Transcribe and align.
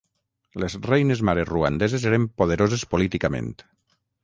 Les 0.63 0.77
reines 0.85 1.21
mare 1.29 1.43
ruandeses 1.51 2.07
eren 2.13 2.27
poderoses 2.43 2.89
políticament. 2.95 3.55